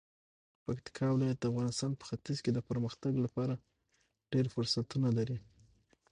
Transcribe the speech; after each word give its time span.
پکتیکا 0.65 1.05
ولایت 1.11 1.37
د 1.39 1.45
افغانستان 1.51 1.91
په 1.95 2.03
ختیځ 2.09 2.37
کې 2.45 2.51
د 2.53 2.59
پرمختګ 2.69 3.13
لپاره 3.25 3.53
ډیر 4.31 4.45
فرصتونه 4.53 5.07
لري. 5.17 5.37